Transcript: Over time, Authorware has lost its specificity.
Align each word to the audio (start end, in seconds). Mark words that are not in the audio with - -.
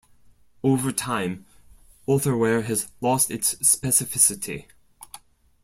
Over 0.63 0.91
time, 0.91 1.45
Authorware 2.07 2.63
has 2.63 2.87
lost 3.01 3.29
its 3.29 3.53
specificity. 3.53 4.65